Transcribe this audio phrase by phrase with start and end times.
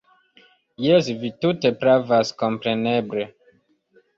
[0.85, 3.29] Jes, vi tute pravas, kompreneble!